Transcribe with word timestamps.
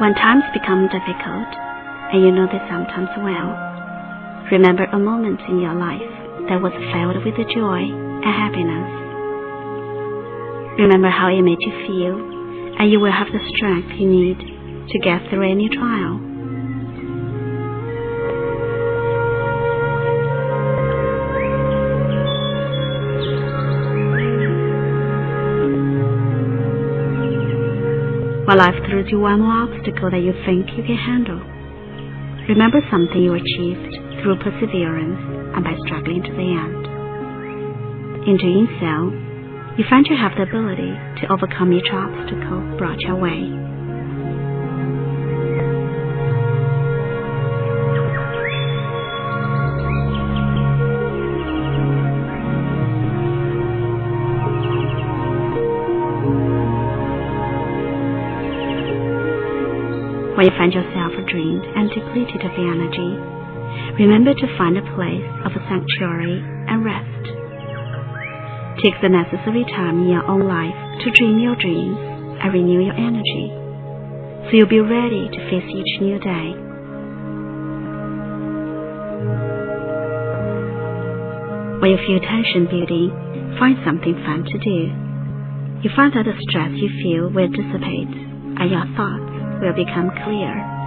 When 0.00 0.14
times 0.14 0.44
become 0.56 0.88
difficult, 0.88 1.50
and 2.08 2.24
you 2.24 2.32
know 2.32 2.48
this 2.48 2.64
sometimes 2.72 3.12
well, 3.20 3.52
remember 4.50 4.88
a 4.88 4.98
moment 4.98 5.40
in 5.44 5.60
your 5.60 5.74
life 5.76 6.00
that 6.48 6.56
was 6.56 6.72
filled 6.88 7.20
with 7.20 7.36
joy 7.52 7.84
and 7.84 8.32
happiness. 8.32 8.88
Remember 10.80 11.10
how 11.12 11.28
it 11.28 11.42
made 11.44 11.60
you 11.60 11.84
feel, 11.84 12.16
and 12.80 12.90
you 12.90 12.98
will 12.98 13.12
have 13.12 13.28
the 13.28 13.44
strength 13.52 13.92
you 14.00 14.08
need 14.08 14.40
to 14.88 14.98
get 15.04 15.20
through 15.28 15.44
any 15.44 15.68
trial. 15.68 16.29
While 28.50 28.66
life 28.66 28.82
throws 28.90 29.06
you 29.06 29.20
one 29.22 29.46
more 29.46 29.62
obstacle 29.62 30.10
that 30.10 30.26
you 30.26 30.34
think 30.42 30.66
you 30.74 30.82
can 30.82 30.98
handle, 30.98 31.38
remember 32.50 32.82
something 32.90 33.22
you 33.22 33.38
achieved 33.38 33.94
through 34.18 34.42
perseverance 34.42 35.54
and 35.54 35.62
by 35.62 35.70
struggling 35.86 36.18
to 36.18 36.34
the 36.34 36.48
end. 36.58 36.82
In 38.26 38.34
doing 38.42 38.66
so, 38.82 39.14
you 39.78 39.86
find 39.86 40.02
you 40.10 40.18
have 40.18 40.34
the 40.34 40.50
ability 40.50 40.90
to 41.22 41.30
overcome 41.30 41.70
each 41.70 41.94
obstacle 41.94 42.58
brought 42.74 42.98
your 43.06 43.14
way. 43.22 43.54
When 60.40 60.48
you 60.48 60.56
find 60.56 60.72
yourself 60.72 61.12
drained 61.28 61.68
and 61.76 61.92
depleted 61.92 62.40
of 62.40 62.56
the 62.56 62.64
energy, 62.64 63.12
remember 64.00 64.32
to 64.32 64.56
find 64.56 64.72
a 64.72 64.90
place 64.96 65.28
of 65.44 65.52
a 65.52 65.60
sanctuary 65.68 66.40
and 66.64 66.80
rest. 66.80 67.24
Take 68.80 68.96
the 69.04 69.12
necessary 69.12 69.68
time 69.68 70.00
in 70.00 70.08
your 70.08 70.24
own 70.24 70.48
life 70.48 70.72
to 71.04 71.12
dream 71.12 71.44
your 71.44 71.60
dreams 71.60 72.00
and 72.40 72.54
renew 72.56 72.80
your 72.80 72.96
energy, 72.96 73.52
so 74.48 74.56
you'll 74.56 74.72
be 74.72 74.80
ready 74.80 75.28
to 75.28 75.40
face 75.52 75.68
each 75.76 76.00
new 76.00 76.16
day. 76.16 76.56
When 81.84 81.90
you 81.92 82.00
feel 82.00 82.20
tension 82.24 82.64
building, 82.64 83.12
find 83.60 83.76
something 83.84 84.16
fun 84.24 84.48
to 84.48 84.56
do. 84.56 84.88
You 85.84 85.92
find 85.94 86.16
that 86.16 86.24
the 86.24 86.32
stress 86.48 86.72
you 86.80 86.88
feel 87.04 87.28
will 87.28 87.52
dissipate 87.52 88.08
and 88.56 88.70
your 88.72 88.88
thoughts 88.96 89.39
will 89.60 89.74
become 89.74 90.10
clear. 90.24 90.79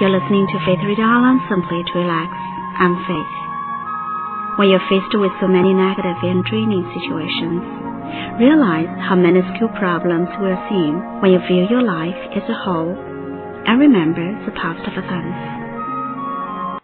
You're 0.00 0.16
listening 0.16 0.48
to 0.48 0.64
Faith 0.64 0.80
Radio 0.80 1.04
Island 1.04 1.44
simply 1.44 1.84
to 1.84 1.98
relax. 2.00 2.32
I'm 2.80 2.96
Faith. 3.04 3.34
When 4.56 4.72
you're 4.72 4.88
faced 4.88 5.12
with 5.12 5.28
so 5.44 5.46
many 5.46 5.76
negative 5.76 6.16
and 6.24 6.40
draining 6.40 6.88
situations, 6.96 7.60
realize 8.40 8.88
how 9.04 9.20
minuscule 9.20 9.68
problems 9.76 10.32
will 10.40 10.56
seem 10.72 11.20
when 11.20 11.36
you 11.36 11.40
view 11.44 11.68
your 11.68 11.84
life 11.84 12.16
as 12.32 12.48
a 12.48 12.56
whole 12.64 12.96
and 13.68 13.76
remember 13.76 14.24
the 14.48 14.56
positive 14.56 14.96
events. 14.96 15.59